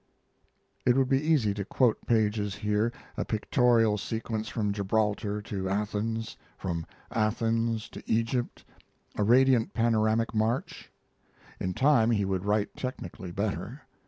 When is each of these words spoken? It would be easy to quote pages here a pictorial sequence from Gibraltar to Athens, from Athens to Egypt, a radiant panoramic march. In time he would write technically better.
It 0.83 0.95
would 0.97 1.09
be 1.09 1.21
easy 1.21 1.53
to 1.53 1.63
quote 1.63 2.07
pages 2.07 2.55
here 2.55 2.91
a 3.17 3.23
pictorial 3.23 3.99
sequence 3.99 4.47
from 4.49 4.73
Gibraltar 4.73 5.43
to 5.43 5.69
Athens, 5.69 6.37
from 6.57 6.87
Athens 7.11 7.87
to 7.89 8.01
Egypt, 8.11 8.65
a 9.15 9.21
radiant 9.21 9.75
panoramic 9.75 10.33
march. 10.33 10.91
In 11.59 11.75
time 11.75 12.09
he 12.09 12.25
would 12.25 12.45
write 12.45 12.75
technically 12.75 13.29
better. 13.31 13.83